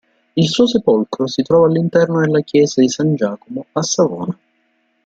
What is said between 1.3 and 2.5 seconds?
trova all'interno della